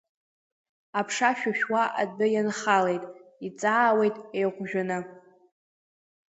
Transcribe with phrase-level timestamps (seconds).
[0.99, 3.03] Аԥша шәышәуа адәы ианхалеит,
[3.47, 4.99] иҵаауеит еиҟәжәаны.